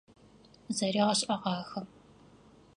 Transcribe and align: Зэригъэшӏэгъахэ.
Зэригъэшӏэгъахэ. 0.75 1.81